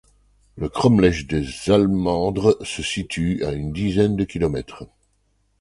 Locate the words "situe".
2.81-3.45